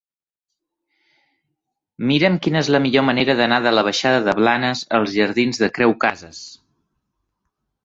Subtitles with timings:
[2.11, 5.73] Mira'm quina és la millor manera d'anar de la baixada de Blanes als jardins de
[5.79, 6.43] Creu Casas.